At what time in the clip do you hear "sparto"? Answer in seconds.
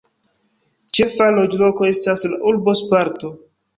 2.81-3.31